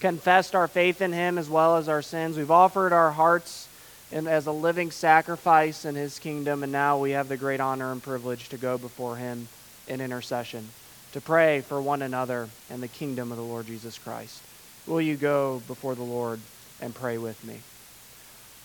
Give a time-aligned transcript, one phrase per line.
[0.00, 2.36] confessed our faith in him as well as our sins.
[2.36, 3.68] We've offered our hearts
[4.12, 7.92] in, as a living sacrifice in his kingdom, and now we have the great honor
[7.92, 9.48] and privilege to go before him
[9.86, 10.68] in intercession,
[11.12, 14.42] to pray for one another and the kingdom of the Lord Jesus Christ.
[14.86, 16.40] Will you go before the Lord
[16.80, 17.58] and pray with me?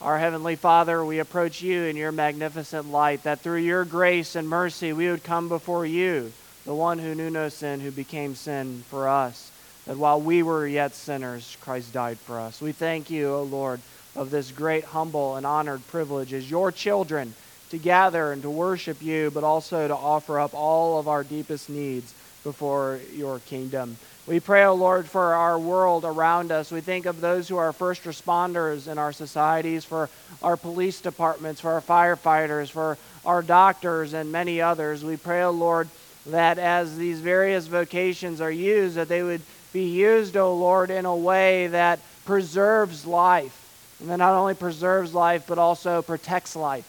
[0.00, 4.48] Our Heavenly Father, we approach you in your magnificent light, that through your grace and
[4.48, 6.32] mercy we would come before you,
[6.64, 9.50] the one who knew no sin, who became sin for us,
[9.86, 12.60] that while we were yet sinners, Christ died for us.
[12.60, 13.80] We thank you, O Lord,
[14.16, 17.34] of this great, humble, and honored privilege as your children
[17.70, 21.68] to gather and to worship you, but also to offer up all of our deepest
[21.68, 23.96] needs before your kingdom.
[24.26, 26.70] We pray, O Lord, for our world around us.
[26.70, 30.08] We think of those who are first responders in our societies, for
[30.42, 32.96] our police departments, for our firefighters, for
[33.26, 35.04] our doctors, and many others.
[35.04, 35.88] We pray, O Lord,
[36.26, 39.42] that as these various vocations are used, that they would
[39.74, 43.60] be used, O Lord, in a way that preserves life
[44.00, 46.88] and that not only preserves life, but also protects life.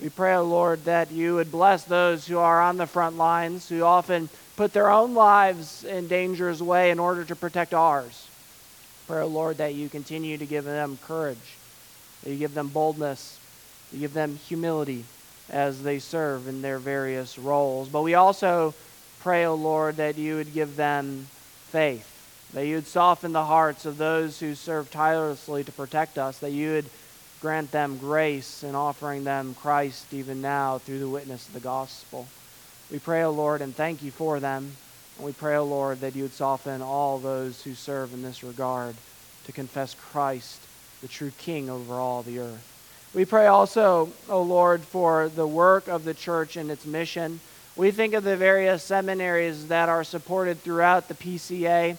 [0.00, 3.68] We pray, O Lord, that you would bless those who are on the front lines,
[3.68, 8.26] who often put their own lives in danger's way in order to protect ours.
[9.06, 11.56] Pray, O Lord, that you continue to give them courage,
[12.22, 13.38] that you give them boldness,
[13.92, 15.04] you give them humility
[15.50, 17.90] as they serve in their various roles.
[17.90, 18.72] But we also
[19.20, 21.26] pray, O Lord, that you would give them
[21.68, 22.12] faith
[22.54, 26.52] that you would soften the hearts of those who serve tirelessly to protect us, that
[26.52, 26.86] you would
[27.40, 32.28] grant them grace in offering them Christ even now through the witness of the gospel.
[32.90, 34.76] We pray, O Lord, and thank you for them.
[35.16, 38.44] And we pray, O Lord, that you would soften all those who serve in this
[38.44, 38.94] regard
[39.46, 40.60] to confess Christ,
[41.02, 43.10] the true King over all the earth.
[43.14, 47.40] We pray also, O Lord, for the work of the church and its mission.
[47.76, 51.96] We think of the various seminaries that are supported throughout the PCA.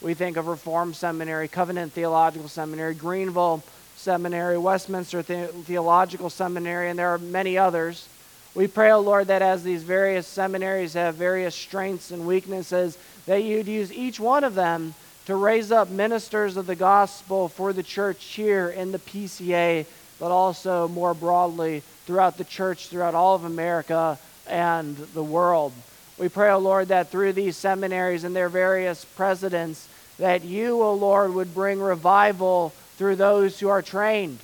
[0.00, 3.64] We think of Reformed Seminary, Covenant Theological Seminary, Greenville
[3.96, 8.08] Seminary, Westminster the- Theological Seminary, and there are many others.
[8.54, 12.96] We pray, O oh Lord, that as these various seminaries have various strengths and weaknesses,
[13.26, 14.94] that you'd use each one of them
[15.26, 19.84] to raise up ministers of the gospel for the church here in the PCA,
[20.20, 24.16] but also more broadly throughout the church, throughout all of America
[24.46, 25.72] and the world.
[26.18, 30.82] We pray, O oh Lord, that through these seminaries and their various presidents, that you,
[30.82, 34.40] O oh Lord, would bring revival through those who are trained,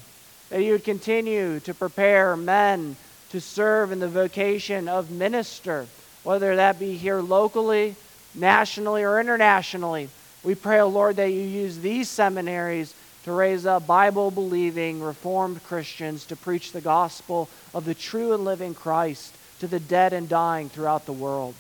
[0.51, 2.95] that you would continue to prepare men
[3.31, 5.89] to serve in the vocation of minister,
[6.23, 7.97] whether that be here locally,
[8.37, 10.09] nationally, or internationally.
[10.45, 15.03] We pray, O oh Lord, that you use these seminaries to raise up Bible believing,
[15.03, 20.13] Reformed Christians to preach the gospel of the true and living Christ to the dead
[20.13, 21.55] and dying throughout the world.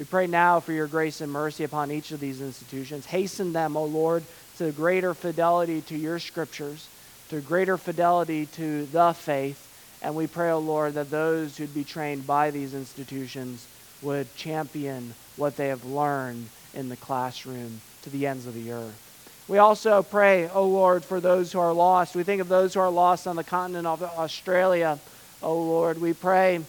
[0.00, 3.04] We pray now for your grace and mercy upon each of these institutions.
[3.04, 4.24] Hasten them, O Lord,
[4.56, 6.88] to greater fidelity to your scriptures,
[7.28, 9.98] to greater fidelity to the faith.
[10.00, 13.68] And we pray, O Lord, that those who'd be trained by these institutions
[14.00, 19.44] would champion what they have learned in the classroom to the ends of the earth.
[19.48, 22.16] We also pray, O Lord, for those who are lost.
[22.16, 24.98] We think of those who are lost on the continent of Australia.
[25.42, 26.60] O Lord, we pray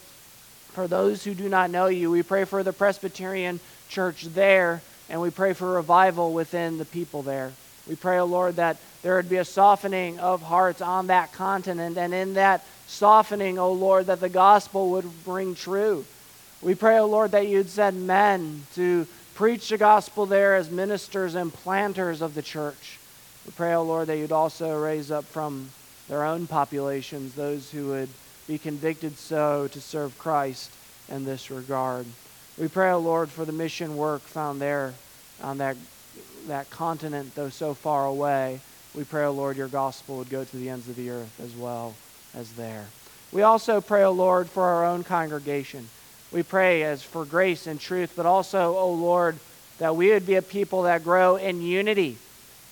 [0.71, 2.09] for those who do not know you.
[2.09, 3.59] We pray for the Presbyterian
[3.89, 7.51] church there, and we pray for revival within the people there.
[7.87, 11.33] We pray, O oh Lord, that there would be a softening of hearts on that
[11.33, 16.05] continent, and in that softening, O oh Lord, that the gospel would ring true.
[16.61, 20.69] We pray, O oh Lord, that you'd send men to preach the gospel there as
[20.69, 22.99] ministers and planters of the church.
[23.45, 25.71] We pray, O Lord, that you'd also raise up from
[26.07, 28.09] their own populations those who would
[28.51, 30.69] be convicted so to serve Christ
[31.07, 32.05] in this regard.
[32.57, 34.93] We pray, O oh Lord, for the mission work found there
[35.41, 35.77] on that,
[36.47, 38.59] that continent, though so far away.
[38.93, 41.39] We pray, O oh Lord, your gospel would go to the ends of the earth
[41.41, 41.95] as well
[42.35, 42.87] as there.
[43.31, 45.87] We also pray, O oh Lord, for our own congregation.
[46.33, 49.37] We pray as for grace and truth, but also, O Lord,
[49.77, 52.17] that we would be a people that grow in unity.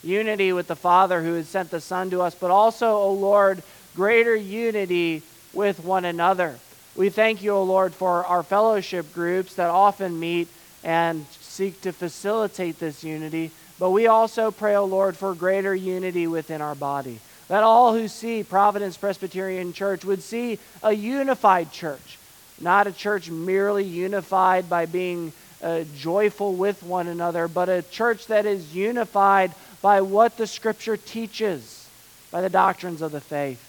[0.04, 3.64] Unity with the Father who has sent the Son to us, but also, O Lord,
[3.96, 5.24] greater unity
[5.54, 6.58] with one another.
[6.96, 10.48] We thank you, O Lord, for our fellowship groups that often meet
[10.84, 13.52] and seek to facilitate this unity.
[13.80, 17.20] But we also pray, O Lord, for greater unity within our body.
[17.48, 22.18] That all who see Providence Presbyterian Church would see a unified church,
[22.60, 25.32] not a church merely unified by being
[25.62, 30.98] uh, joyful with one another, but a church that is unified by what the Scripture
[30.98, 31.90] teaches,
[32.32, 33.66] by the doctrines of the faith.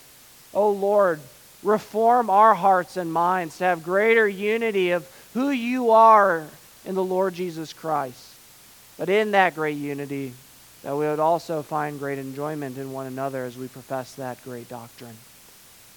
[0.53, 1.21] O Lord,
[1.63, 6.47] reform our hearts and minds to have greater unity of who you are
[6.85, 8.35] in the Lord Jesus Christ.
[8.97, 10.33] But in that great unity,
[10.83, 14.69] that we would also find great enjoyment in one another as we profess that great
[14.69, 15.17] doctrine.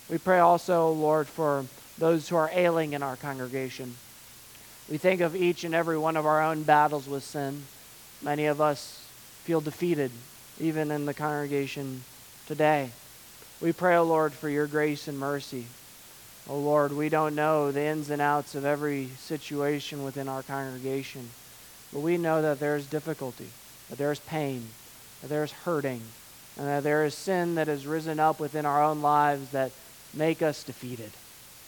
[0.10, 1.66] We pray also, Lord, for
[1.98, 3.96] those who are ailing in our congregation.
[4.90, 7.64] We think of each and every one of our own battles with sin.
[8.22, 9.06] Many of us
[9.44, 10.12] feel defeated,
[10.60, 12.04] even in the congregation
[12.48, 12.90] today.
[13.64, 15.68] We pray, O oh Lord, for your grace and mercy.
[16.50, 20.44] O oh Lord, we don't know the ins and outs of every situation within our
[20.44, 21.30] congregation,
[21.94, 23.48] but we know that there is difficulty,
[23.90, 24.68] that there is pain,
[25.22, 26.02] that there is hurting,
[26.58, 29.72] and that there is sin that has risen up within our own lives that
[30.14, 31.12] make us defeated.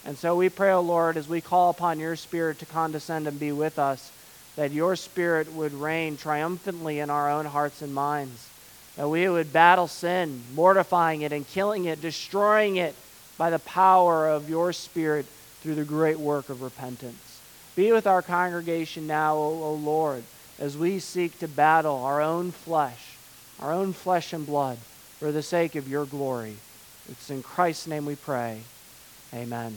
[0.03, 3.25] And so we pray, O oh Lord, as we call upon your Spirit to condescend
[3.25, 4.11] and be with us,
[4.57, 8.49] that your Spirit would reign triumphantly in our own hearts and minds.
[8.97, 12.95] That we would battle sin, mortifying it and killing it, destroying it
[13.37, 15.25] by the power of your Spirit
[15.61, 17.41] through the great work of repentance.
[17.75, 20.23] Be with our congregation now, O, o Lord,
[20.59, 23.17] as we seek to battle our own flesh,
[23.59, 24.77] our own flesh and blood,
[25.19, 26.55] for the sake of your glory.
[27.09, 28.61] It's in Christ's name we pray.
[29.33, 29.75] Amen.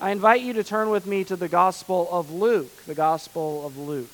[0.00, 3.78] I invite you to turn with me to the Gospel of Luke, the Gospel of
[3.78, 4.10] Luke.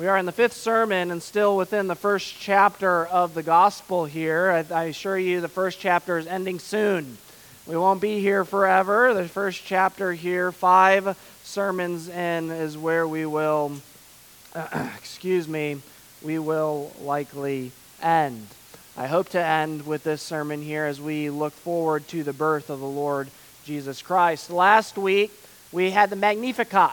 [0.00, 4.06] We are in the fifth sermon and still within the first chapter of the Gospel
[4.06, 4.50] here.
[4.50, 7.18] I, I assure you, the first chapter is ending soon.
[7.66, 9.12] We won't be here forever.
[9.12, 13.72] The first chapter here, five sermons in, is where we will
[14.96, 15.82] excuse me,
[16.22, 17.70] we will likely
[18.00, 18.46] end.
[18.96, 22.70] I hope to end with this sermon here as we look forward to the birth
[22.70, 23.28] of the Lord
[23.66, 24.48] Jesus Christ.
[24.48, 25.30] Last week,
[25.72, 26.92] we had the Magnificat,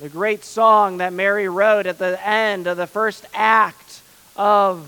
[0.00, 4.00] the great song that Mary wrote at the end of the first act
[4.36, 4.86] of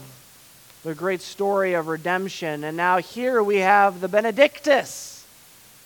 [0.85, 2.63] the great story of redemption.
[2.63, 5.11] And now here we have the Benedictus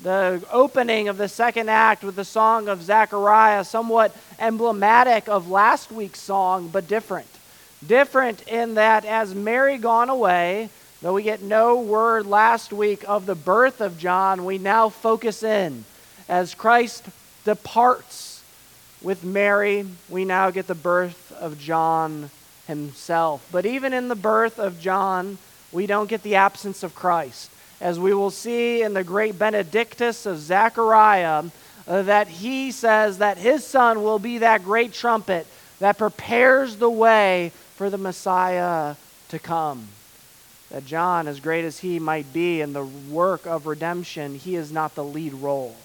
[0.01, 5.91] the opening of the second act with the song of Zechariah, somewhat emblematic of last
[5.91, 7.29] week's song, but different.
[7.87, 10.69] Different in that as Mary gone away,
[11.01, 15.43] though we get no word last week of the birth of John, we now focus
[15.43, 15.85] in.
[16.29, 17.07] As Christ
[17.45, 18.34] departs
[19.05, 22.31] with Mary, we now get the birth of John
[22.67, 23.47] himself.
[23.53, 25.39] But even in the birth of John,
[25.71, 30.27] we don't get the absence of Christ as we will see in the great Benedictus
[30.27, 31.45] of Zechariah,
[31.87, 35.47] uh, that he says that his son will be that great trumpet
[35.81, 38.95] that prepares the way for the Messiah
[39.29, 39.89] to come.
[40.71, 44.73] That John, as great as he might be in the work of redemption, he is
[44.73, 45.77] not the lead role.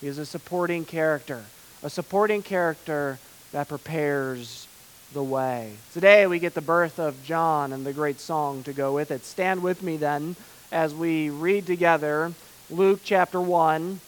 [0.00, 1.44] He is a supporting character,
[1.82, 3.18] a supporting character
[3.52, 4.66] that prepares
[5.12, 5.72] the way.
[5.92, 9.24] Today we get the birth of John and the great song to go with it.
[9.24, 10.36] Stand with me then
[10.70, 12.32] as we read together
[12.70, 14.00] Luke chapter 1,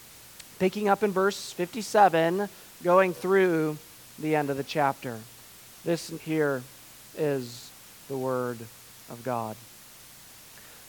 [0.58, 2.48] picking up in verse 57,
[2.82, 3.78] going through
[4.18, 5.18] the end of the chapter.
[5.84, 6.62] This here
[7.16, 7.70] is
[8.08, 8.58] the word
[9.08, 9.56] of God.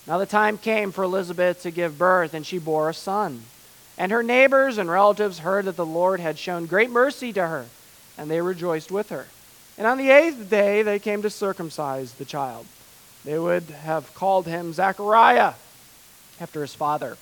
[0.06, 3.44] Now the time came for Elizabeth to give birth, and she bore a son.
[4.02, 7.68] And her neighbors and relatives heard that the Lord had shown great mercy to her,
[8.18, 9.28] and they rejoiced with her.
[9.78, 12.66] And on the eighth day they came to circumcise the child.
[13.24, 15.54] They would have called him Zechariah
[16.40, 17.16] after his father.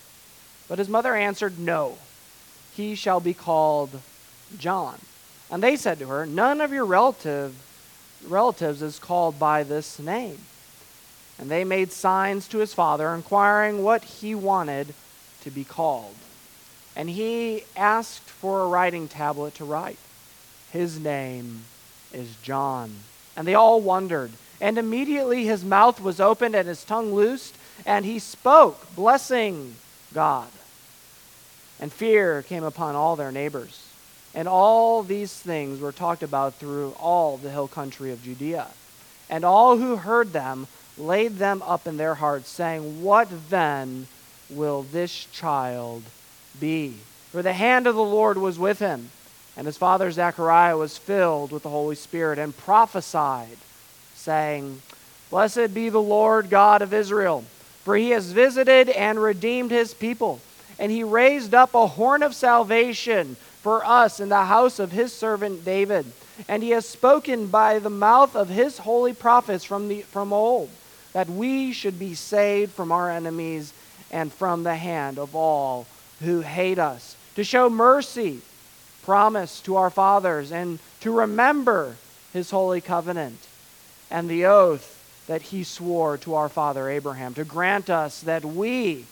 [0.69, 1.97] But his mother answered, No,
[2.73, 3.99] he shall be called
[4.57, 4.99] John.
[5.51, 7.55] And they said to her, None of your relative,
[8.25, 10.37] relatives is called by this name.
[11.37, 14.93] And they made signs to his father, inquiring what he wanted
[15.41, 16.15] to be called.
[16.99, 19.97] And he asked for a writing tablet to write.
[20.73, 21.61] His name
[22.11, 22.93] is John.
[23.37, 24.31] And they all wondered.
[24.59, 29.75] And immediately his mouth was opened and his tongue loosed, and he spoke, blessing
[30.13, 30.49] God.
[31.79, 33.87] And fear came upon all their neighbors.
[34.35, 38.67] And all these things were talked about through all the hill country of Judea.
[39.29, 44.07] And all who heard them laid them up in their hearts, saying, What then
[44.49, 46.03] will this child
[46.59, 46.95] be?
[47.31, 49.09] For the hand of the Lord was with him.
[49.57, 53.57] And his father Zechariah was filled with the Holy Spirit and prophesied,
[54.15, 54.81] saying,
[55.29, 57.43] Blessed be the Lord God of Israel
[57.89, 60.39] for he has visited and redeemed his people,
[60.77, 65.11] and he raised up a horn of salvation for us in the house of his
[65.11, 66.05] servant David.
[66.47, 70.69] And he has spoken by the mouth of his holy prophets from, the, from old,
[71.13, 73.73] that we should be saved from our enemies
[74.11, 75.87] and from the hand of all
[76.19, 78.41] who hate us, to show mercy,
[79.03, 81.95] promise to our fathers, and to remember
[82.33, 83.39] his holy covenant
[84.11, 84.95] and the oath
[85.27, 89.05] that he swore to our father Abraham, to grant us that we,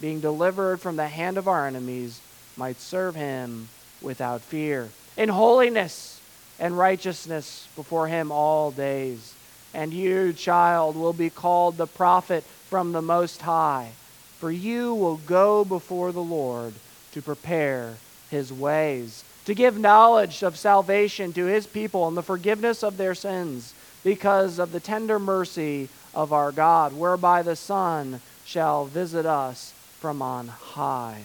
[0.00, 2.20] being delivered from the hand of our enemies,
[2.56, 3.68] might serve him
[4.00, 4.88] without fear.
[5.16, 6.20] In holiness
[6.58, 9.34] and righteousness before him all days.
[9.74, 13.90] And you, child, will be called the prophet from the Most High,
[14.38, 16.74] for you will go before the Lord
[17.12, 17.96] to prepare
[18.30, 23.14] his ways, to give knowledge of salvation to his people and the forgiveness of their
[23.14, 23.74] sins,
[24.04, 30.22] because of the tender mercy of our God, whereby the Son shall visit us from
[30.22, 31.22] on high,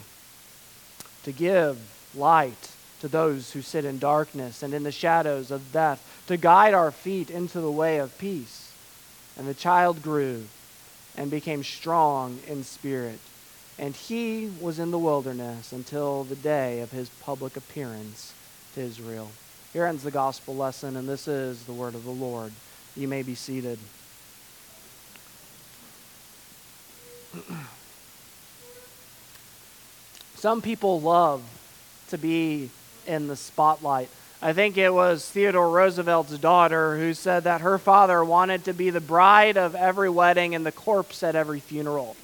[1.24, 1.78] to give
[2.16, 6.74] light to those who sit in darkness and in the shadows of death, to guide
[6.74, 8.72] our feet into the way of peace.
[9.38, 10.46] And the child grew
[11.18, 13.20] and became strong in spirit,
[13.78, 18.34] and he was in the wilderness until the day of his public appearance
[18.76, 19.32] to Israel.
[19.74, 22.52] Here ends the gospel lesson, and this is the word of the Lord.
[22.96, 23.80] You may be seated.
[30.36, 31.44] Some people love
[32.10, 32.70] to be
[33.08, 34.10] in the spotlight.
[34.44, 38.90] I think it was Theodore Roosevelt's daughter who said that her father wanted to be
[38.90, 42.16] the bride of every wedding and the corpse at every funeral.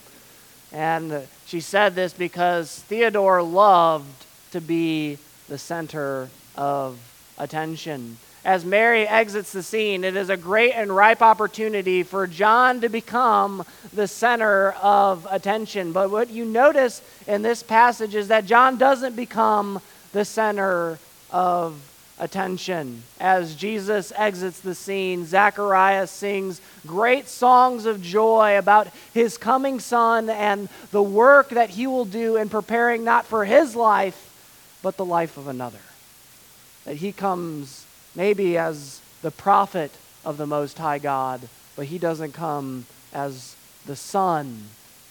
[0.71, 6.97] And she said this because Theodore loved to be the center of
[7.37, 8.17] attention.
[8.43, 12.89] As Mary exits the scene, it is a great and ripe opportunity for John to
[12.89, 15.91] become the center of attention.
[15.91, 19.81] But what you notice in this passage is that John doesn't become
[20.13, 20.97] the center
[21.29, 21.96] of attention.
[22.19, 30.29] As Jesus exits the scene, Zacharias sings great songs of joy about his coming son
[30.29, 34.33] and the work that he will do in preparing not for his life,
[34.81, 35.77] but the life of another.
[36.85, 39.91] That he comes maybe as the prophet
[40.25, 41.41] of the Most High God,
[41.75, 43.55] but he doesn't come as
[43.85, 44.63] the son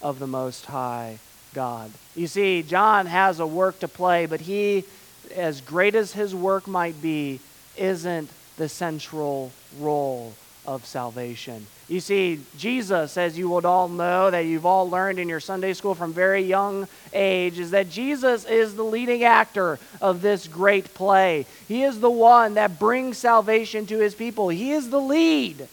[0.03, 1.19] of the Most High
[1.55, 1.91] God.
[2.15, 4.85] You see, John has a work to play, but he,
[5.33, 7.41] as great as his work might be,
[7.77, 10.33] isn't the central role
[10.67, 11.67] of salvation.
[11.89, 15.73] You see, Jesus, as you would all know, that you've all learned in your Sunday
[15.73, 20.93] school from very young age, is that Jesus is the leading actor of this great
[20.95, 21.47] play.
[21.69, 24.49] He is the one that brings salvation to his people.
[24.49, 25.69] He is the lead.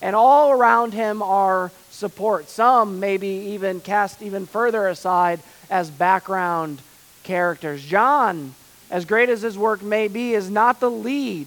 [0.00, 2.48] And all around him are support.
[2.48, 6.80] Some maybe even cast even further aside as background
[7.24, 7.84] characters.
[7.84, 8.54] John,
[8.90, 11.46] as great as his work may be, is not the lead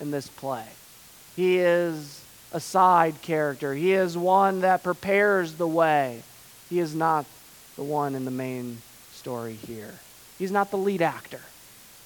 [0.00, 0.66] in this play.
[1.36, 3.74] He is a side character.
[3.74, 6.22] He is one that prepares the way.
[6.68, 7.26] He is not
[7.76, 9.94] the one in the main story here.
[10.38, 11.40] He's not the lead actor,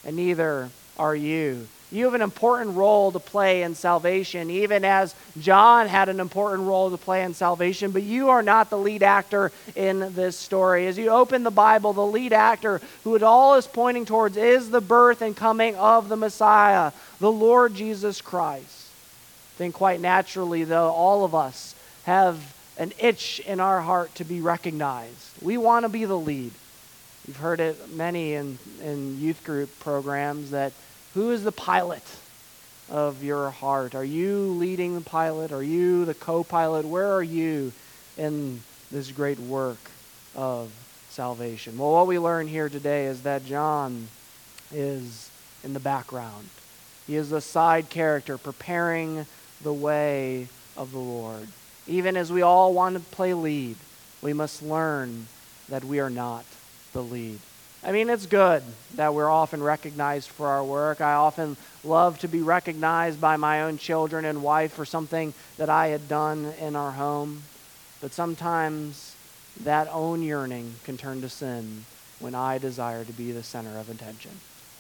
[0.05, 1.69] and neither are you.
[1.93, 6.67] You have an important role to play in salvation, even as John had an important
[6.67, 10.89] role to play in salvation, but you are not the lead actor in this story.
[10.89, 14.71] As you open the Bible, the lead actor, who it all is pointing towards, is
[14.71, 16.91] the birth and coming of the Messiah,
[17.21, 18.89] the Lord Jesus Christ.
[19.59, 21.75] Then, quite naturally, though, all of us
[22.05, 25.41] have an itch in our heart to be recognized.
[25.41, 26.51] We want to be the lead.
[27.27, 30.73] You've heard it many in, in youth group programs that
[31.17, 32.03] who is the pilot
[32.91, 33.95] of your heart?
[33.95, 35.51] Are you leading the pilot?
[35.51, 36.85] Are you the co pilot?
[36.85, 37.73] Where are you
[38.19, 38.61] in
[38.93, 39.79] this great work
[40.35, 40.71] of
[41.09, 41.79] salvation?
[41.79, 44.09] Well, what we learn here today is that John
[44.71, 45.31] is
[45.65, 46.51] in the background.
[47.07, 49.25] He is a side character preparing
[49.63, 51.49] the way of the Lord.
[51.87, 53.77] Even as we all want to play lead,
[54.21, 55.29] we must learn
[55.71, 56.45] that we are not
[56.93, 57.41] the lead.
[57.87, 58.65] I mean, it's good
[58.97, 61.01] that we're often recognized for our work.
[61.01, 65.71] I often love to be recognized by my own children and wife for something that
[65.71, 67.45] I had done in our home.
[68.01, 69.15] But sometimes
[69.63, 71.85] that own yearning can turn to sin
[72.19, 74.33] when I desire to be the center of attention.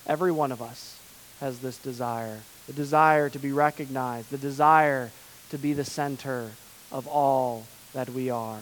[0.08, 0.98] Every one of us
[1.38, 5.12] has this desire the desire to be recognized, the desire
[5.50, 6.50] to be the center
[6.90, 8.58] of all that we are.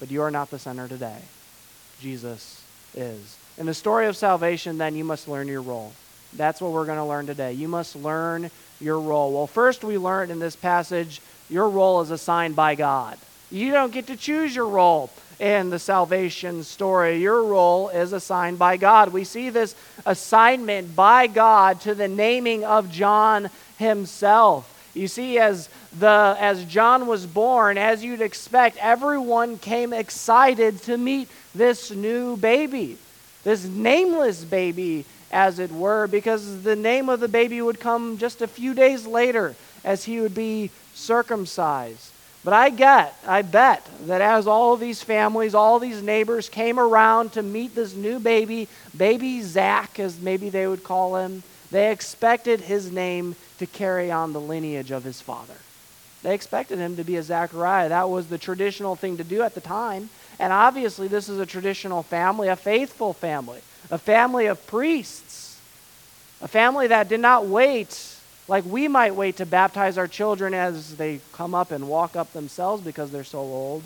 [0.00, 1.18] But you are not the center today.
[2.00, 3.36] Jesus is.
[3.62, 5.92] In the story of salvation, then, you must learn your role.
[6.32, 7.52] That's what we're going to learn today.
[7.52, 8.50] You must learn
[8.80, 9.32] your role.
[9.32, 13.18] Well, first, we learned in this passage your role is assigned by God.
[13.52, 17.20] You don't get to choose your role in the salvation story.
[17.20, 19.12] Your role is assigned by God.
[19.12, 24.90] We see this assignment by God to the naming of John himself.
[24.92, 30.98] You see, as the as John was born, as you'd expect, everyone came excited to
[30.98, 32.98] meet this new baby
[33.44, 38.42] this nameless baby, as it were, because the name of the baby would come just
[38.42, 42.10] a few days later as he would be circumcised.
[42.44, 47.32] But I get, I bet that as all these families, all these neighbors came around
[47.32, 52.60] to meet this new baby, baby Zach, as maybe they would call him, they expected
[52.60, 55.54] his name to carry on the lineage of his father.
[56.22, 57.88] They expected him to be a Zachariah.
[57.88, 60.10] That was the traditional thing to do at the time.
[60.38, 63.60] And obviously, this is a traditional family, a faithful family,
[63.90, 65.60] a family of priests,
[66.40, 68.12] a family that did not wait
[68.48, 72.32] like we might wait to baptize our children as they come up and walk up
[72.32, 73.82] themselves because they're so old.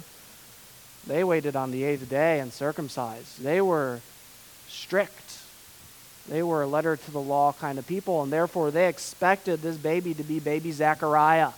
[1.06, 3.42] They waited on the eighth day and circumcised.
[3.42, 4.00] They were
[4.66, 5.38] strict.
[6.28, 9.76] They were a letter to the law kind of people, and therefore they expected this
[9.76, 11.50] baby to be baby Zechariah.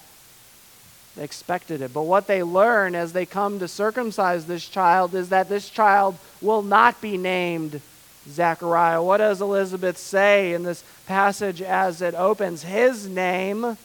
[1.19, 1.93] They expected it.
[1.93, 6.17] But what they learn as they come to circumcise this child is that this child
[6.41, 7.81] will not be named
[8.29, 9.03] Zechariah.
[9.03, 12.63] What does Elizabeth say in this passage as it opens?
[12.63, 13.77] His name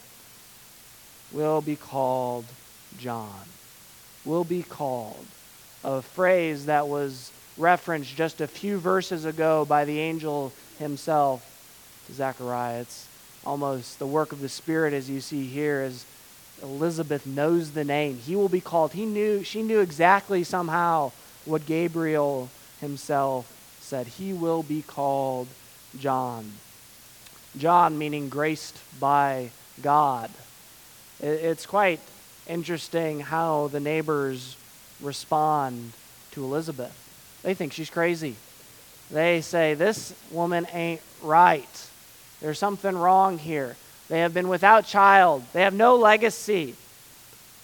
[1.32, 2.46] will be called
[3.00, 3.46] John.
[4.26, 5.26] Will be called.
[5.84, 11.50] A phrase that was referenced just a few verses ago by the angel himself
[12.06, 12.82] to Zechariah.
[12.82, 13.08] It's
[13.44, 16.06] almost the work of the Spirit as you see here, is
[16.62, 18.18] Elizabeth knows the name.
[18.18, 18.94] He will be called.
[18.94, 21.12] He knew she knew exactly somehow
[21.46, 23.50] what Gabriel himself
[23.82, 25.48] said, He will be called
[26.00, 26.54] John.
[27.58, 30.32] John meaning graced by God.
[31.20, 32.00] It's quite
[32.48, 34.58] interesting how the neighbors
[35.02, 35.94] respond
[36.32, 36.98] to Elizabeth.
[37.44, 38.36] They think she's crazy.
[39.12, 41.90] They say, This woman ain't right.
[42.42, 43.76] There's something wrong here.
[44.14, 46.76] They have been without child, they have no legacy.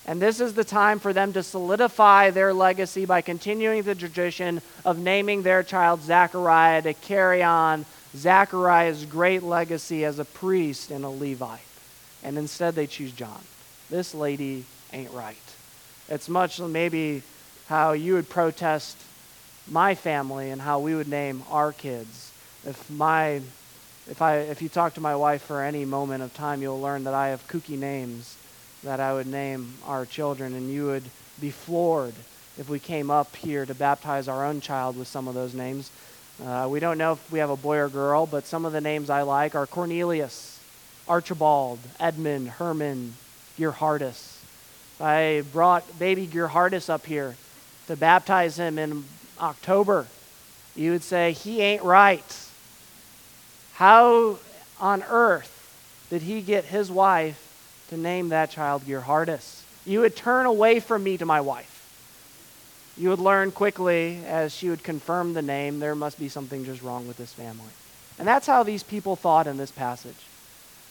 [0.07, 4.63] And this is the time for them to solidify their legacy by continuing the tradition
[4.83, 11.05] of naming their child Zachariah to carry on Zachariah's great legacy as a priest and
[11.05, 11.61] a Levite.
[12.23, 13.43] And instead they choose John.
[13.91, 15.37] This lady ain't right.
[16.07, 17.21] It's much maybe
[17.67, 18.97] how you would protest
[19.69, 22.31] my family and how we would name our kids.
[22.65, 23.41] If my
[24.09, 27.03] if I if you talk to my wife for any moment of time, you'll learn
[27.03, 28.35] that I have kooky names
[28.83, 31.03] that I would name our children, and you would
[31.39, 32.15] be floored
[32.57, 35.91] if we came up here to baptize our own child with some of those names.
[36.43, 38.81] Uh, we don't know if we have a boy or girl, but some of the
[38.81, 40.59] names I like are Cornelius,
[41.07, 43.15] Archibald, Edmund, Herman,
[43.57, 44.37] Geerhardus.
[45.01, 47.35] I brought baby Geerhardus up here
[47.87, 49.03] to baptize him in
[49.39, 50.07] October.
[50.75, 52.48] You would say, he ain't right.
[53.79, 54.39] How
[54.81, 55.55] on earth
[56.09, 59.63] did he get his wife to name that child Geerhardus.
[59.85, 61.77] You would turn away from me to my wife.
[62.97, 66.81] You would learn quickly, as she would confirm the name, there must be something just
[66.81, 67.71] wrong with this family.
[68.17, 70.27] And that's how these people thought in this passage.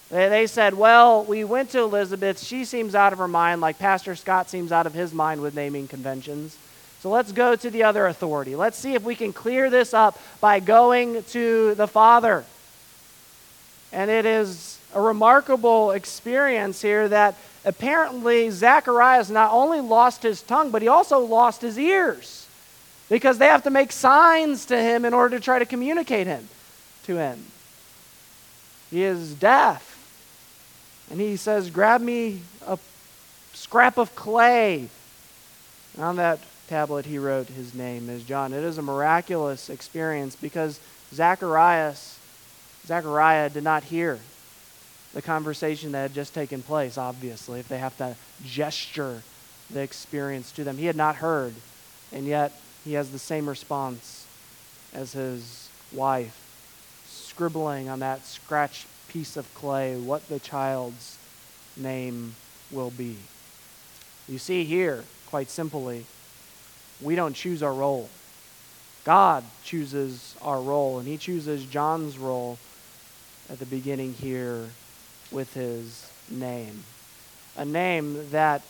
[0.08, 2.42] They, they said, well, we went to Elizabeth.
[2.42, 5.54] She seems out of her mind, like Pastor Scott seems out of his mind with
[5.54, 6.56] naming conventions.
[7.00, 8.56] So let's go to the other authority.
[8.56, 12.46] Let's see if we can clear this up by going to the Father.
[13.92, 20.70] And it is a remarkable experience here that apparently Zacharias not only lost his tongue,
[20.70, 22.46] but he also lost his ears
[23.08, 26.48] because they have to make signs to him in order to try to communicate him
[27.04, 27.44] to him.
[28.90, 29.94] He is deaf.
[31.10, 32.78] And he says, Grab me a
[33.54, 34.88] scrap of clay.
[35.94, 38.52] And on that tablet, he wrote his name as John.
[38.52, 40.80] It is a miraculous experience because
[41.12, 42.17] Zacharias,
[42.88, 44.18] Zachariah did not hear
[45.12, 49.22] the conversation that had just taken place, obviously, if they have to gesture
[49.70, 50.78] the experience to them.
[50.78, 51.52] He had not heard,
[52.12, 54.26] and yet he has the same response
[54.94, 56.34] as his wife,
[57.06, 61.18] scribbling on that scratched piece of clay what the child's
[61.76, 62.36] name
[62.70, 63.18] will be.
[64.26, 66.06] You see here, quite simply,
[67.02, 68.08] we don't choose our role.
[69.04, 72.58] God chooses our role, and He chooses John's role
[73.50, 74.68] at the beginning here
[75.30, 76.84] with his name.
[77.56, 78.62] A name that,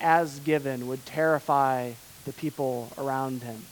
[0.00, 1.92] as given, would terrify
[2.24, 3.62] the people around him.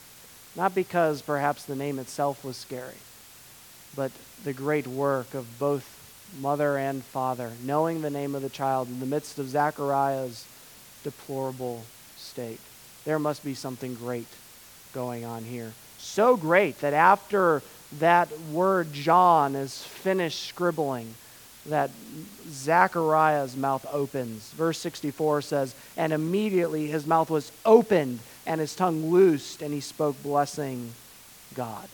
[0.56, 2.96] Not because perhaps the name itself was scary,
[3.94, 4.10] but
[4.44, 5.96] the great work of both
[6.40, 10.46] mother and father, knowing the name of the child in the midst of Zachariah's
[11.02, 11.84] deplorable
[12.16, 12.60] state.
[13.04, 14.28] There must be something great
[14.92, 15.72] going on here.
[15.98, 17.62] So great that after
[17.98, 21.14] that word John is finished scribbling,
[21.66, 21.90] that
[22.48, 24.50] Zechariah's mouth opens.
[24.52, 29.80] Verse 64 says, And immediately his mouth was opened and his tongue loosed, and he
[29.80, 30.92] spoke blessing
[31.54, 31.88] God.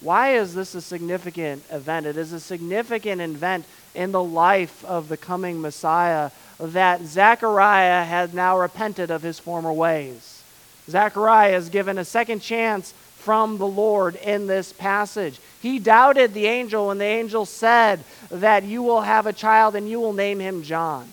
[0.00, 2.06] Why is this a significant event?
[2.06, 3.64] It is a significant event
[3.94, 9.72] in the life of the coming Messiah that Zechariah had now repented of his former
[9.72, 10.42] ways.
[10.88, 12.92] Zechariah is given a second chance
[13.24, 15.40] from the Lord in this passage.
[15.62, 19.88] He doubted the angel when the angel said that you will have a child and
[19.88, 21.08] you will name him John.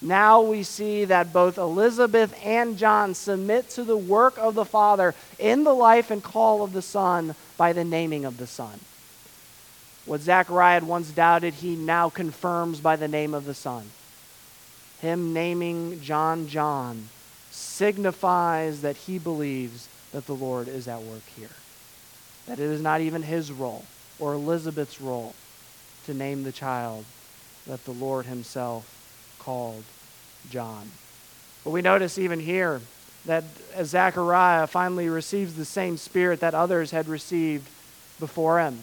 [0.00, 5.14] Now we see that both Elizabeth and John submit to the work of the Father
[5.38, 8.80] in the life and call of the Son by the naming of the Son.
[10.06, 13.90] What Zechariah had once doubted, he now confirms by the name of the Son.
[15.02, 17.10] Him naming John John
[17.50, 21.50] signifies that he believes that the Lord is at work here.
[22.46, 23.84] That it is not even his role
[24.18, 25.34] or Elizabeth's role
[26.06, 27.04] to name the child,
[27.66, 29.84] that the Lord himself called
[30.50, 30.90] John.
[31.64, 32.80] But we notice even here
[33.26, 33.44] that
[33.74, 37.68] as Zechariah finally receives the same spirit that others had received
[38.18, 38.78] before him.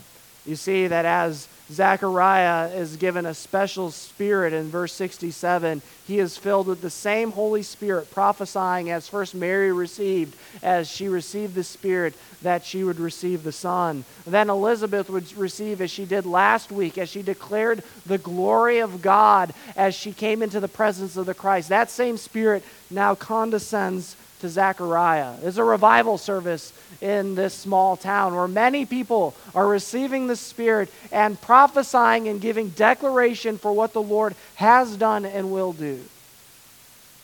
[0.45, 5.81] You see that as Zechariah is given a special spirit in verse 67.
[6.07, 11.09] He is filled with the same Holy Spirit, prophesying as first Mary received, as she
[11.09, 14.05] received the Spirit, that she would receive the Son.
[14.25, 19.01] Then Elizabeth would receive, as she did last week, as she declared the glory of
[19.01, 21.67] God as she came into the presence of the Christ.
[21.67, 25.35] That same Spirit now condescends to Zechariah.
[25.41, 30.91] There's a revival service in this small town where many people are receiving the Spirit
[31.11, 36.03] and prophesying and giving declaration for what the Lord has done and will do.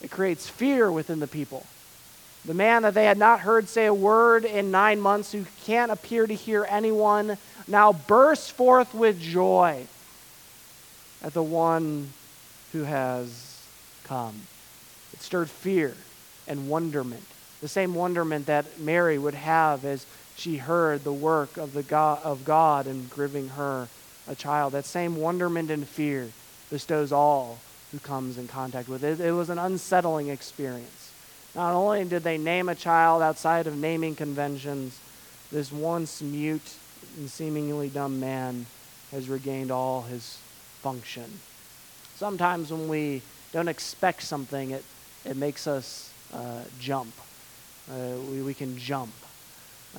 [0.02, 1.66] It creates fear within the people.
[2.46, 5.92] The man that they had not heard say a word in nine months, who can't
[5.92, 9.86] appear to hear anyone, now bursts forth with joy
[11.24, 12.12] at the one
[12.74, 13.62] who has
[14.04, 14.42] come.
[15.14, 15.96] It stirred fear
[16.48, 17.26] and wonderment.
[17.62, 22.20] The same wonderment that Mary would have as she heard the work of, the God,
[22.24, 23.88] of God in giving her
[24.28, 24.74] a child.
[24.74, 26.30] That same wonderment and fear
[26.70, 27.60] bestows all
[27.92, 29.20] who comes in contact with it.
[29.20, 31.12] It was an unsettling experience.
[31.56, 35.00] Not only did they name a child outside of naming conventions,
[35.52, 36.74] this once mute
[37.18, 38.66] and seemingly dumb man
[39.12, 40.40] has regained all his
[40.82, 41.40] function.
[42.16, 44.84] Sometimes when we don't expect something, it,
[45.26, 47.14] it makes us uh, jump.
[47.90, 49.14] Uh, we, we can jump.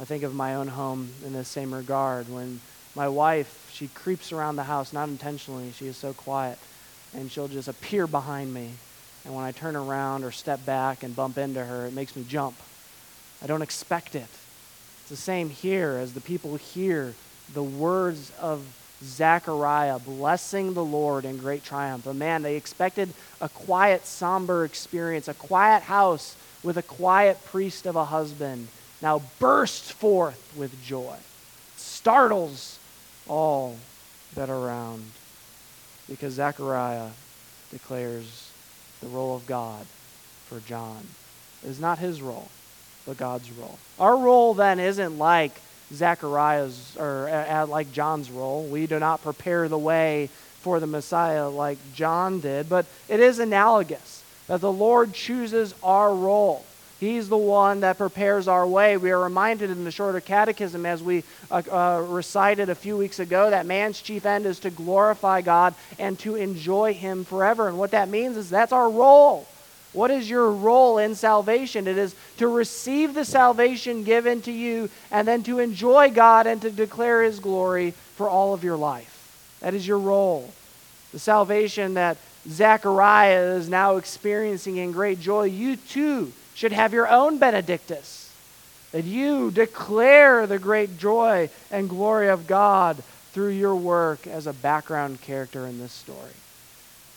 [0.01, 2.29] I think of my own home in the same regard.
[2.29, 2.61] When
[2.97, 6.59] my wife, she creeps around the house, not intentionally, she is so quiet,
[7.15, 8.71] and she'll just appear behind me.
[9.25, 12.25] And when I turn around or step back and bump into her, it makes me
[12.29, 12.57] jump.
[13.43, 14.29] I don't expect it.
[15.01, 17.15] It's the same here as the people hear
[17.53, 18.65] the words of
[19.03, 22.07] Zechariah blessing the Lord in great triumph.
[22.07, 27.87] A man, they expected a quiet, somber experience, a quiet house with a quiet priest
[27.87, 28.69] of a husband,
[29.03, 31.17] now bursts forth with joy,
[31.77, 32.79] startles
[33.29, 33.77] all
[34.35, 35.05] that are around,
[36.09, 37.11] because Zechariah
[37.71, 38.51] declares
[39.01, 39.85] the role of God
[40.47, 41.07] for John.
[41.63, 42.49] It is not his role,
[43.07, 43.79] but God's role.
[43.99, 45.61] Our role then isn't like
[45.95, 48.65] Zechariah's or like John's role.
[48.65, 50.29] We do not prepare the way
[50.61, 56.15] for the Messiah like John did, but it is analogous that the Lord chooses our
[56.15, 56.65] role.
[57.01, 58.97] He's the one that prepares our way.
[58.97, 63.19] We are reminded in the shorter catechism, as we uh, uh, recited a few weeks
[63.19, 67.69] ago, that man's chief end is to glorify God and to enjoy Him forever.
[67.69, 69.47] And what that means is that's our role.
[69.95, 71.87] What is your role in salvation?
[71.87, 76.61] It is to receive the salvation given to you and then to enjoy God and
[76.63, 79.57] to declare His glory for all of your life.
[79.61, 80.53] That is your role.
[81.13, 87.09] The salvation that Zechariah is now experiencing in great joy, you too should have your
[87.09, 88.33] own Benedictus.
[88.91, 93.03] That you declare the great joy and glory of God
[93.33, 96.31] through your work as a background character in this story.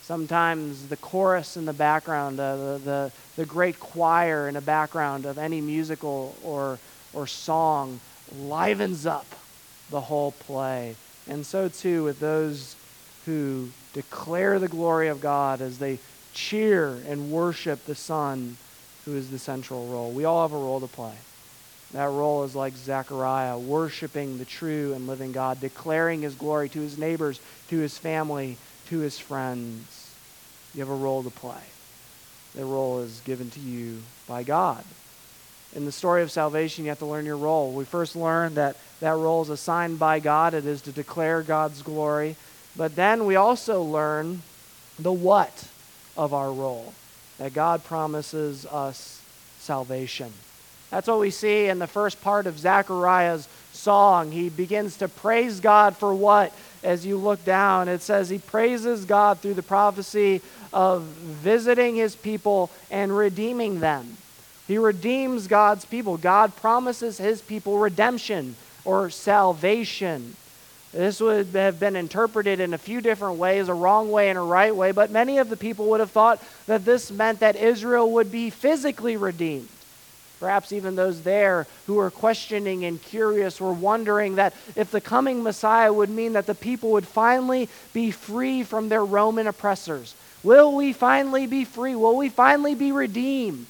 [0.08, 5.36] Sometimes the chorus in the background, the, the, the great choir in the background of
[5.36, 6.78] any musical or,
[7.12, 8.00] or song
[8.34, 9.26] livens up
[9.90, 10.96] the whole play.
[11.28, 12.74] And so too with those
[13.26, 15.98] who declare the glory of God as they
[16.32, 18.56] cheer and worship the Son,
[19.04, 20.10] who is the central role.
[20.10, 21.16] We all have a role to play.
[21.92, 26.80] That role is like Zechariah, worshiping the true and living God, declaring his glory to
[26.80, 28.56] his neighbors, to his family,
[28.88, 29.97] to his friends.
[30.74, 31.60] You have a role to play.
[32.54, 34.84] That role is given to you by God.
[35.74, 37.72] In the story of salvation, you have to learn your role.
[37.72, 41.82] We first learn that that role is assigned by God, it is to declare God's
[41.82, 42.36] glory.
[42.76, 44.42] But then we also learn
[44.98, 45.68] the what
[46.16, 46.94] of our role
[47.38, 49.22] that God promises us
[49.58, 50.32] salvation.
[50.90, 54.32] That's what we see in the first part of Zechariah's song.
[54.32, 56.52] He begins to praise God for what?
[56.82, 60.40] As you look down, it says he praises God through the prophecy
[60.72, 64.16] of visiting his people and redeeming them.
[64.66, 66.16] He redeems God's people.
[66.16, 70.36] God promises his people redemption or salvation.
[70.92, 74.42] This would have been interpreted in a few different ways, a wrong way and a
[74.42, 78.10] right way, but many of the people would have thought that this meant that Israel
[78.12, 79.68] would be physically redeemed.
[80.40, 85.42] Perhaps even those there who were questioning and curious were wondering that if the coming
[85.42, 90.14] Messiah would mean that the people would finally be free from their Roman oppressors.
[90.48, 91.94] Will we finally be free?
[91.94, 93.66] Will we finally be redeemed?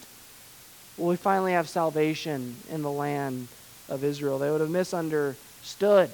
[0.97, 3.49] Will we finally have salvation in the land
[3.89, 4.39] of Israel?
[4.39, 6.09] They would have misunderstood.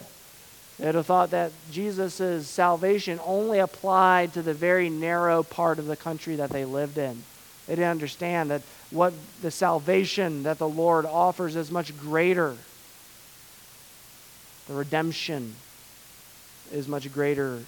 [0.78, 5.84] They would have thought that Jesus' salvation only applied to the very narrow part of
[5.84, 7.24] the country that they lived in.
[7.66, 12.56] They didn't understand that what the salvation that the Lord offers is much greater.
[14.66, 15.56] The redemption
[16.72, 17.60] is much greater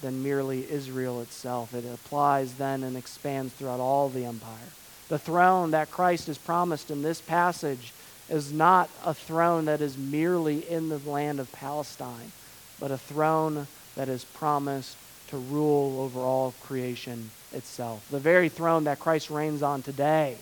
[0.00, 1.74] than merely Israel itself.
[1.74, 4.70] It applies then and expands throughout all the empire.
[5.08, 7.92] The throne that Christ is promised in this passage
[8.28, 12.32] is not a throne that is merely in the land of Palestine,
[12.78, 14.96] but a throne that is promised
[15.28, 18.08] to rule over all creation itself.
[18.10, 20.36] The very throne that Christ reigns on today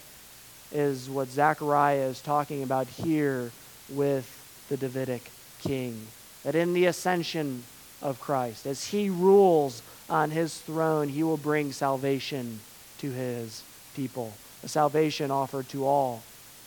[0.70, 3.50] is what Zechariah is talking about here
[3.88, 4.26] with
[4.68, 6.06] the Davidic king.
[6.44, 7.64] That in the ascension
[8.02, 12.60] of Christ, as he rules on his throne, he will bring salvation
[12.98, 13.62] to his
[13.94, 14.32] people.
[14.64, 16.22] A salvation offered to all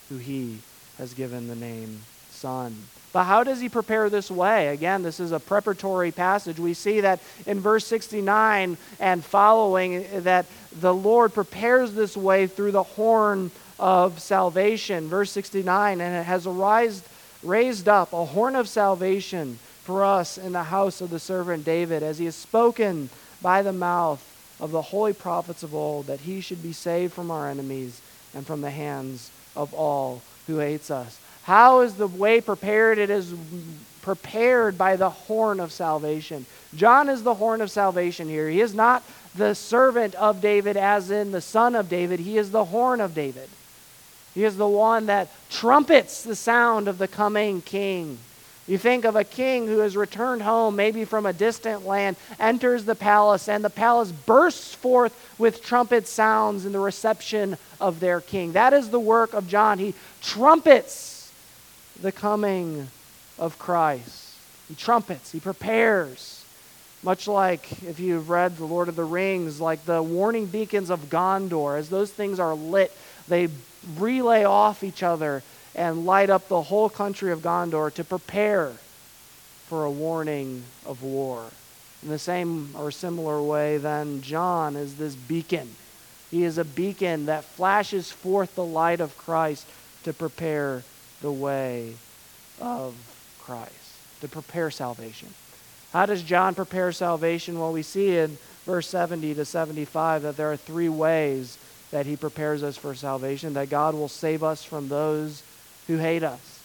[0.10, 0.60] who he
[0.98, 2.76] has given the name Son.
[3.14, 4.70] But how does he prepare this way?
[4.70, 6.60] Again, this is a preparatory passage.
[6.60, 10.46] We see that in verse 69 and following that
[10.80, 15.08] the Lord prepares this way through the horn of salvation.
[15.08, 17.06] Verse 69 and it has arised,
[17.44, 19.60] raised up a horn of salvation
[19.92, 23.10] for us in the house of the servant David, as he has spoken
[23.42, 24.26] by the mouth
[24.58, 28.02] of the holy prophets of old, that he should be saved from our enemies
[28.34, 31.20] and from the hands of all who hates us.
[31.44, 33.00] How is the way prepared?
[33.00, 33.34] It is
[34.02, 36.46] prepared by the horn of salvation.
[36.74, 38.48] John is the horn of salvation here.
[38.48, 39.04] He is not
[39.36, 42.22] the servant of David, as in the son of David.
[42.22, 43.50] He is the horn of David.
[44.34, 48.20] He is the one that trumpets the sound of the coming king.
[48.72, 52.86] You think of a king who has returned home, maybe from a distant land, enters
[52.86, 58.22] the palace, and the palace bursts forth with trumpet sounds in the reception of their
[58.22, 58.54] king.
[58.54, 59.78] That is the work of John.
[59.78, 61.34] He trumpets
[62.02, 62.88] the coming
[63.38, 64.36] of Christ.
[64.70, 66.46] He trumpets, he prepares.
[67.04, 71.10] Much like if you've read The Lord of the Rings, like the warning beacons of
[71.10, 72.96] Gondor, as those things are lit,
[73.28, 73.50] they
[73.98, 75.44] relay off each other
[75.76, 78.74] and light up the whole country of Gondor to prepare
[79.68, 81.46] for a warning of war.
[82.04, 85.76] In the same or similar way, then, John is this beacon.
[86.30, 89.68] He is a beacon that flashes forth the light of Christ
[90.04, 90.84] to prepare
[91.22, 91.94] the way
[92.60, 92.96] of
[93.40, 93.72] Christ,
[94.22, 95.30] to prepare salvation.
[95.94, 97.60] How does John prepare salvation?
[97.60, 101.58] Well, we see in verse 70 to 75 that there are three ways
[101.92, 105.44] that he prepares us for salvation, that God will save us from those
[105.88, 106.60] who hate us.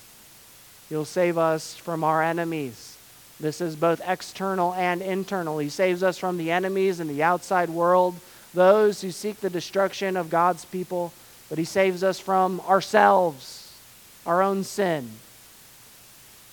[0.89, 2.97] He'll save us from our enemies.
[3.41, 5.59] This is both external and internal.
[5.59, 8.15] He saves us from the enemies in the outside world,
[8.55, 11.13] those who seek the destruction of God's people,
[11.49, 13.75] but He saves us from ourselves,
[14.25, 15.11] our own sin.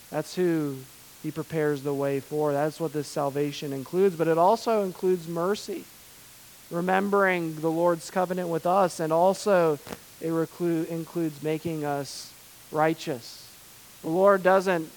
[0.10, 0.78] That's who
[1.21, 2.52] He prepares the way for.
[2.52, 5.86] That's what this salvation includes, but it also includes mercy
[6.73, 9.80] remembering the Lord's covenant with us, and also
[10.19, 12.33] it reclu- includes making us
[12.74, 13.48] righteous.
[14.02, 14.90] The Lord doesn't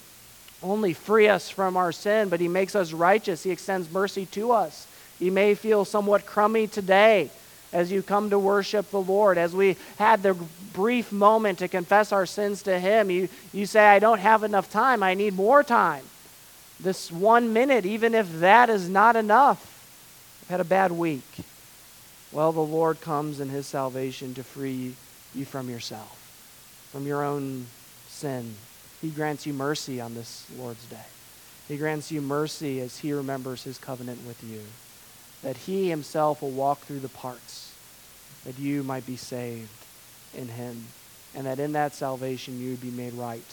[0.63, 3.43] only free us from our sin, but He makes us righteous.
[3.43, 4.87] He extends mercy to us.
[5.19, 7.29] You may feel somewhat crummy today
[7.73, 9.37] as you come to worship the Lord.
[9.37, 10.35] As we had the
[10.73, 14.69] brief moment to confess our sins to Him, you, you say, I don't have enough
[14.69, 15.03] time.
[15.03, 16.03] I need more time.
[16.79, 19.73] This one minute, even if that is not enough,
[20.43, 21.23] I've had a bad week.
[22.31, 24.93] Well, the Lord comes in his salvation to free
[25.33, 26.26] you from yourself,
[26.91, 27.67] from your own
[28.07, 28.55] sin.
[29.01, 31.05] He grants you mercy on this Lord's day.
[31.67, 34.61] He grants you mercy as he remembers his covenant with you,
[35.43, 37.73] that he himself will walk through the parts,
[38.45, 39.69] that you might be saved
[40.35, 40.87] in him,
[41.35, 43.43] and that in that salvation you would be made right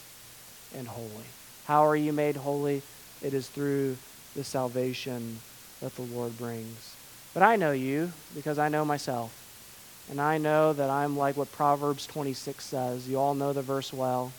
[0.77, 1.27] and holy.
[1.66, 2.83] How are you made holy?
[3.20, 3.97] It is through
[4.37, 5.40] the salvation
[5.81, 6.94] that the Lord brings.
[7.33, 9.44] But I know you because I know myself.
[10.11, 13.09] And I know that I'm like what Proverbs 26 says.
[13.09, 14.33] You all know the verse well.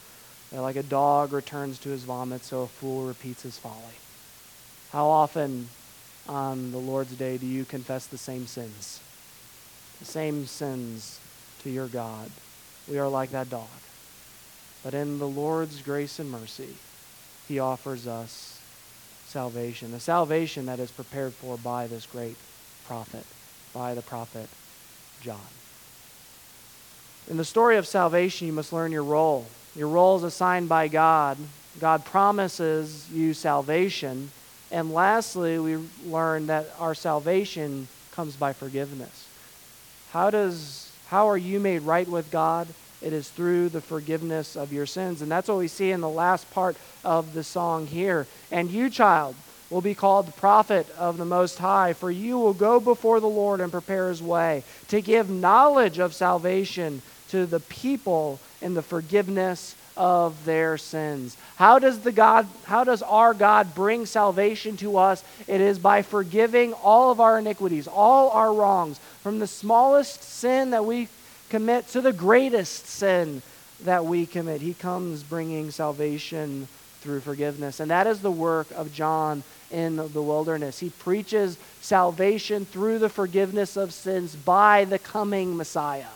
[0.51, 3.75] That like a dog returns to his vomit, so a fool repeats his folly.
[4.91, 5.69] How often
[6.29, 9.01] on the Lord's day do you confess the same sins?
[9.99, 11.19] The same sins
[11.63, 12.29] to your God.
[12.87, 13.67] We are like that dog.
[14.83, 16.75] But in the Lord's grace and mercy,
[17.47, 18.61] he offers us
[19.25, 22.35] salvation, the salvation that is prepared for by this great
[22.85, 23.25] prophet,
[23.73, 24.47] by the prophet
[25.25, 25.39] John.
[27.27, 29.47] In the story of salvation, you must learn your role.
[29.75, 31.39] Your role is assigned by God.
[31.79, 34.29] God promises you salvation.
[34.69, 39.27] And lastly, we learn that our salvation comes by forgiveness.
[40.11, 42.67] How does how are you made right with God?
[43.01, 45.23] It is through the forgiveness of your sins.
[45.23, 48.27] And that's what we see in the last part of the song here.
[48.51, 49.35] And you, child,
[49.69, 53.27] will be called the prophet of the Most High, for you will go before the
[53.27, 58.81] Lord and prepare his way to give knowledge of salvation to the people in the
[58.81, 61.37] forgiveness of their sins.
[61.55, 65.23] How does the God how does our God bring salvation to us?
[65.47, 70.71] It is by forgiving all of our iniquities, all our wrongs, from the smallest sin
[70.71, 71.07] that we
[71.49, 73.41] commit to the greatest sin
[73.83, 74.61] that we commit.
[74.61, 76.67] He comes bringing salvation
[77.05, 77.79] through forgiveness.
[77.79, 80.79] And that is the work of John in the wilderness.
[80.79, 86.07] He preaches salvation through the forgiveness of sins by the coming Messiah.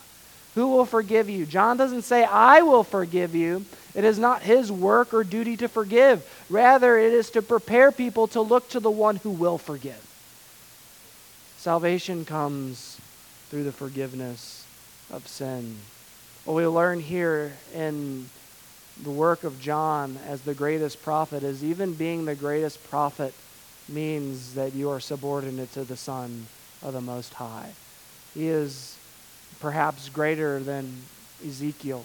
[0.55, 1.45] Who will forgive you?
[1.45, 3.65] John doesn't say, I will forgive you.
[3.93, 6.27] It is not his work or duty to forgive.
[6.49, 10.03] Rather, it is to prepare people to look to the one who will forgive.
[11.57, 12.99] Salvation comes
[13.49, 14.65] through the forgiveness
[15.11, 15.77] of sin.
[16.45, 18.29] What we learn here in
[19.03, 23.33] the work of John as the greatest prophet is even being the greatest prophet
[23.87, 26.47] means that you are subordinate to the Son
[26.83, 27.71] of the Most High.
[28.33, 28.97] He is
[29.59, 31.01] perhaps greater than
[31.45, 32.03] Ezekiel,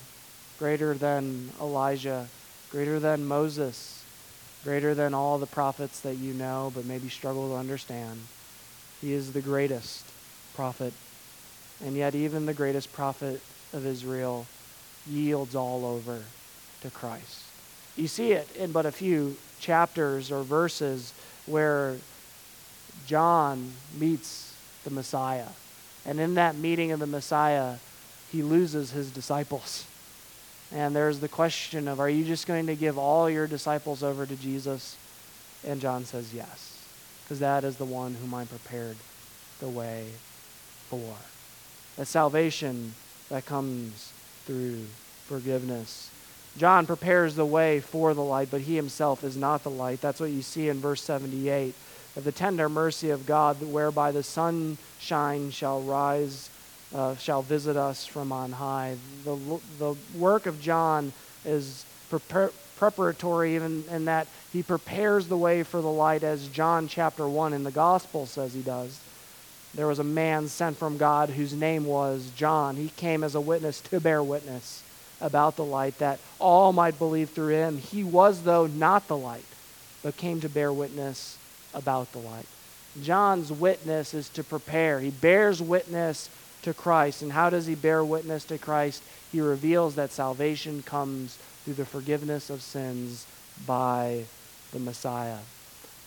[0.59, 2.29] greater than Elijah,
[2.71, 4.05] greater than Moses,
[4.63, 8.21] greater than all the prophets that you know but maybe struggle to understand.
[9.01, 10.05] He is the greatest
[10.55, 10.93] prophet.
[11.85, 14.47] And yet, even the greatest prophet of Israel
[15.07, 16.23] yields all over
[16.85, 17.43] to Christ.
[17.97, 21.13] You see it in but a few chapters or verses
[21.47, 21.97] where
[23.07, 25.49] John meets the Messiah.
[26.07, 27.77] And in that meeting of the Messiah,
[28.31, 29.87] he loses his disciples.
[30.73, 34.27] And there's the question of, are you just going to give all your disciples over
[34.27, 34.97] to Jesus?
[35.67, 36.79] And John says, yes,
[37.23, 38.97] because that is the one whom I prepared
[39.61, 40.07] the way
[40.89, 41.15] for.
[41.97, 42.95] The salvation
[43.31, 44.13] that comes
[44.45, 44.85] through
[45.27, 46.11] forgiveness.
[46.57, 50.01] John prepares the way for the light, but he himself is not the light.
[50.01, 51.75] That's what you see in verse 78
[52.17, 56.49] of the tender mercy of God, whereby the sunshine shall rise,
[56.95, 58.97] uh, shall visit us from on high.
[59.25, 61.13] The, the work of John
[61.45, 66.87] is prepar- preparatory even in that he prepares the way for the light, as John
[66.87, 69.01] chapter 1 in the gospel says he does.
[69.75, 72.77] There was a man sent from God whose name was John.
[72.77, 74.85] He came as a witness to bear witness
[75.25, 77.79] about the light, that all might believe through him.
[77.79, 79.45] He was, though, not the light,
[80.03, 81.39] but came to bear witness
[81.73, 82.47] about the light.
[83.03, 85.01] John's witness is to prepare.
[85.01, 86.29] He bears witness
[86.63, 87.23] to Christ.
[87.23, 89.03] And how does he bear witness to Christ?
[89.33, 93.27] He reveals that salvation comes through the forgiveness of sins
[93.67, 94.25] by
[94.73, 95.39] the Messiah.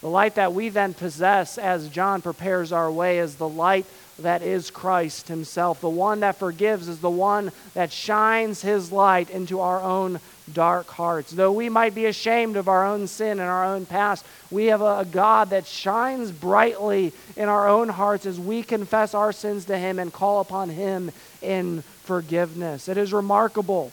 [0.01, 3.85] The light that we then possess as John prepares our way is the light
[4.19, 5.81] that is Christ Himself.
[5.81, 10.19] The one that forgives is the one that shines His light into our own
[10.51, 11.31] dark hearts.
[11.31, 14.81] Though we might be ashamed of our own sin and our own past, we have
[14.81, 19.77] a, God that shines brightly in our own hearts as we confess our sins to
[19.77, 22.87] Him and call upon Him in forgiveness.
[22.87, 23.91] It is remarkable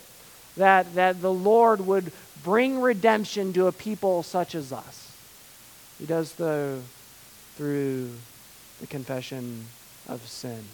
[0.56, 5.12] that, that the Lord would bring redemption to a people such as us.
[5.98, 6.80] He does so
[7.56, 8.10] through
[8.80, 9.64] the confession
[10.08, 10.64] of sin,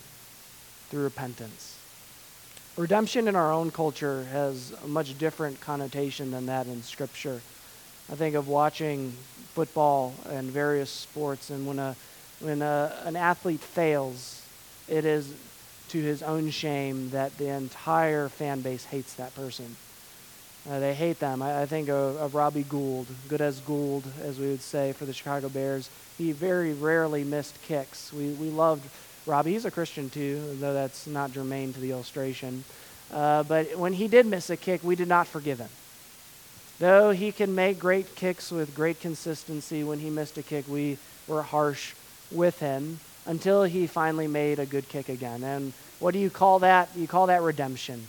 [0.88, 1.76] through repentance.
[2.76, 7.40] Redemption in our own culture has a much different connotation than that in Scripture.
[8.10, 9.12] I think of watching
[9.54, 11.96] football and various sports, and when, a,
[12.40, 14.42] when a, an athlete fails,
[14.88, 15.32] it is
[15.90, 19.76] to his own shame that the entire fan base hates that person.
[20.68, 21.42] Uh, they hate them.
[21.42, 25.04] I, I think of, of, Robbie Gould, good as Gould, as we would say for
[25.04, 25.88] the Chicago Bears.
[26.18, 28.12] He very rarely missed kicks.
[28.12, 28.84] We, we loved
[29.30, 29.52] Robbie.
[29.52, 32.64] He's a Christian too, though that's not germane to the illustration.
[33.12, 35.68] Uh, but when he did miss a kick, we did not forgive him.
[36.80, 40.98] Though he can make great kicks with great consistency, when he missed a kick, we
[41.28, 41.94] were harsh
[42.32, 45.44] with him until he finally made a good kick again.
[45.44, 46.88] And what do you call that?
[46.96, 48.06] You call that redemption.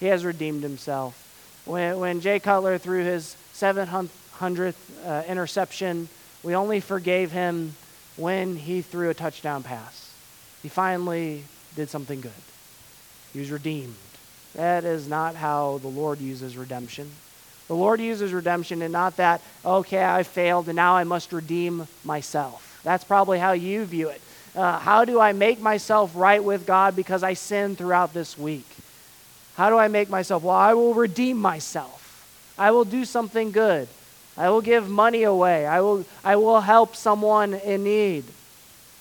[0.00, 1.22] He has redeemed himself.
[1.64, 6.08] When, when Jay Cutler threw his 700th uh, interception,
[6.42, 7.74] we only forgave him
[8.16, 10.05] when he threw a touchdown pass.
[10.66, 11.44] He finally
[11.76, 12.42] did something good.
[13.32, 13.94] He was redeemed.
[14.56, 17.08] That is not how the Lord uses redemption.
[17.68, 21.86] The Lord uses redemption and not that, okay, I failed and now I must redeem
[22.02, 22.80] myself.
[22.82, 24.20] That's probably how you view it.
[24.56, 28.66] Uh, how do I make myself right with God because I sinned throughout this week?
[29.54, 30.42] How do I make myself?
[30.42, 32.26] Well, I will redeem myself.
[32.58, 33.86] I will do something good.
[34.36, 35.64] I will give money away.
[35.64, 38.24] I will, I will help someone in need.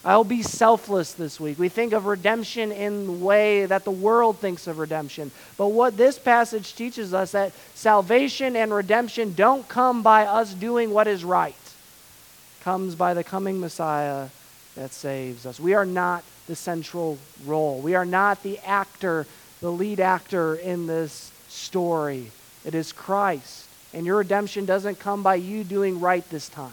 [0.06, 1.58] I'll be selfless this week.
[1.58, 5.32] We think of redemption in the way that the world thinks of redemption.
[5.58, 10.92] But what this passage teaches us that salvation and redemption don't come by us doing
[10.92, 11.56] what is right.
[11.56, 14.28] It comes by the coming Messiah
[14.76, 15.60] that saves us.
[15.60, 17.80] We are not the central role.
[17.80, 19.26] We are not the actor,
[19.60, 22.30] the lead actor in this story.
[22.64, 23.68] It is Christ.
[23.92, 26.72] And your redemption doesn't come by you doing right this time.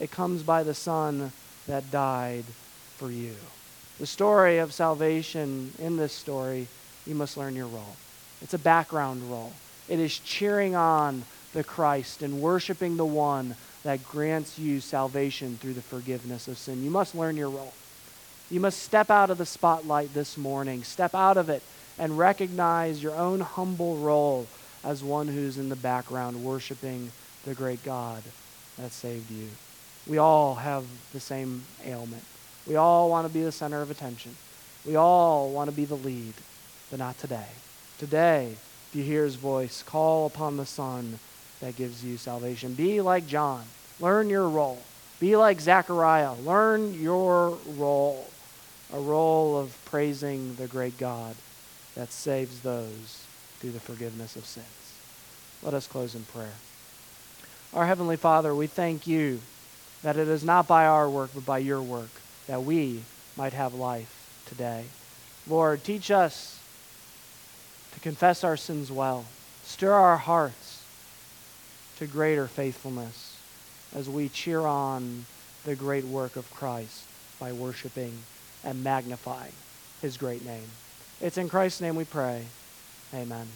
[0.00, 1.30] It comes by the Son
[1.68, 2.44] that died
[2.96, 3.34] for you.
[3.98, 6.66] The story of salvation in this story,
[7.06, 7.96] you must learn your role.
[8.42, 9.52] It's a background role.
[9.88, 13.54] It is cheering on the Christ and worshiping the one
[13.84, 16.84] that grants you salvation through the forgiveness of sin.
[16.84, 17.72] You must learn your role.
[18.50, 21.62] You must step out of the spotlight this morning, step out of it,
[21.98, 24.46] and recognize your own humble role
[24.84, 27.10] as one who's in the background worshiping
[27.44, 28.22] the great God
[28.78, 29.48] that saved you.
[30.08, 32.24] We all have the same ailment.
[32.66, 34.34] We all want to be the center of attention.
[34.86, 36.34] We all want to be the lead,
[36.90, 37.48] but not today.
[37.98, 38.56] Today,
[38.88, 41.18] if you hear his voice, call upon the Son
[41.60, 42.74] that gives you salvation.
[42.74, 43.64] Be like John.
[44.00, 44.82] Learn your role.
[45.20, 46.34] Be like Zechariah.
[46.34, 48.30] Learn your role.
[48.94, 51.36] A role of praising the great God
[51.94, 53.26] that saves those
[53.58, 54.66] through the forgiveness of sins.
[55.62, 56.54] Let us close in prayer.
[57.74, 59.40] Our Heavenly Father, we thank you
[60.02, 62.10] that it is not by our work, but by your work
[62.46, 63.02] that we
[63.36, 64.84] might have life today.
[65.46, 66.58] Lord, teach us
[67.94, 69.24] to confess our sins well,
[69.64, 70.84] stir our hearts
[71.98, 73.36] to greater faithfulness
[73.94, 75.26] as we cheer on
[75.64, 77.04] the great work of Christ
[77.40, 78.16] by worshiping
[78.64, 79.52] and magnifying
[80.00, 80.68] his great name.
[81.20, 82.44] It's in Christ's name we pray.
[83.12, 83.48] Amen.